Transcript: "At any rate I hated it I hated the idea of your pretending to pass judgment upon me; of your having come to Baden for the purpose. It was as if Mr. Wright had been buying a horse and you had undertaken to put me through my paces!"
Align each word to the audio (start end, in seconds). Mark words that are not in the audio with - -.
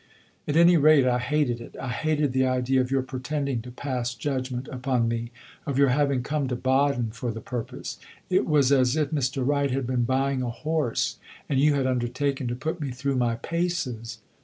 "At 0.47 0.57
any 0.57 0.77
rate 0.77 1.05
I 1.05 1.19
hated 1.19 1.61
it 1.61 1.75
I 1.79 1.89
hated 1.89 2.33
the 2.33 2.43
idea 2.43 2.81
of 2.81 2.89
your 2.89 3.03
pretending 3.03 3.61
to 3.61 3.69
pass 3.69 4.15
judgment 4.15 4.67
upon 4.69 5.07
me; 5.07 5.29
of 5.67 5.77
your 5.77 5.89
having 5.89 6.23
come 6.23 6.47
to 6.47 6.55
Baden 6.55 7.11
for 7.11 7.29
the 7.31 7.39
purpose. 7.39 7.99
It 8.27 8.47
was 8.47 8.71
as 8.71 8.95
if 8.95 9.11
Mr. 9.11 9.45
Wright 9.45 9.69
had 9.69 9.85
been 9.85 10.03
buying 10.03 10.41
a 10.41 10.49
horse 10.49 11.17
and 11.47 11.59
you 11.59 11.75
had 11.75 11.85
undertaken 11.85 12.47
to 12.47 12.55
put 12.55 12.81
me 12.81 12.89
through 12.89 13.17
my 13.17 13.35
paces!" 13.35 14.17